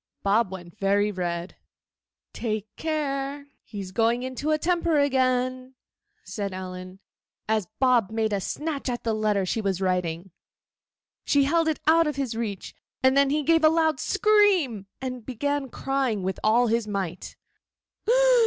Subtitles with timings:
[0.23, 1.57] Bob went very red.
[2.33, 5.75] 'Take care; he's going into a temper again,'
[6.23, 6.97] said Ellen,
[7.47, 10.31] as Bob made a snatch at the letter she was writing.
[11.23, 15.23] She held it out of his reach, and then he gave a loud scream and
[15.23, 17.35] began crying with all his might.